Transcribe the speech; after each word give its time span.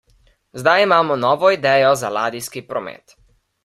Zdaj 0.61 0.85
imamo 0.85 1.19
novo 1.25 1.53
idejo 1.59 1.95
za 2.05 2.13
ladijski 2.19 2.69
promet. 2.73 3.21